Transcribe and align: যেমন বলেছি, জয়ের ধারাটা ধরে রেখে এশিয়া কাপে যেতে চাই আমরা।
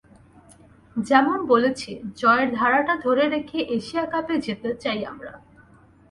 যেমন 0.95 1.37
বলেছি, 1.45 1.91
জয়ের 2.15 2.49
ধারাটা 2.55 2.93
ধরে 2.97 3.23
রেখে 3.27 3.59
এশিয়া 3.77 4.05
কাপে 4.05 4.35
যেতে 4.39 4.69
চাই 4.75 4.99
আমরা। 5.05 5.33